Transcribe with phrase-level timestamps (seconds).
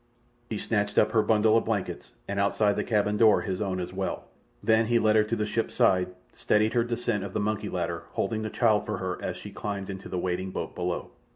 [0.49, 3.93] He snatched up her bundle of blankets, and outside the cabin door his own as
[3.93, 4.29] well.
[4.63, 8.05] Then he led her to the ship's side, steadied her descent of the monkey ladder,
[8.13, 11.11] holding the child for her as she climbed to the waiting boat below.